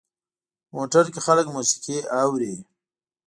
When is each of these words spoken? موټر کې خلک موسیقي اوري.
موټر 0.75 1.05
کې 1.13 1.19
خلک 1.27 1.45
موسیقي 1.55 1.97
اوري. 2.21 2.55